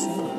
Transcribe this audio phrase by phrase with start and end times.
[0.00, 0.29] से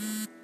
[0.00, 0.39] Thank